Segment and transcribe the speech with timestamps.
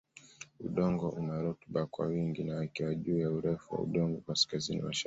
[0.65, 4.99] Udongo una Rutuba kwa wingi na yakiwa juu ya urefu wa udongo kaskazini mashariki